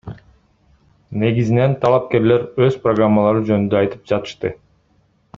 Негизинен 1.23 1.75
талапкерлер 1.83 2.41
өз 2.67 2.79
программалары 2.85 3.43
жөнүндө 3.53 3.79
айтып 3.81 4.09
жатышты. 4.13 4.53